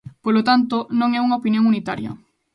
[0.23, 2.11] Polo tanto, non é unha opinión unitaria.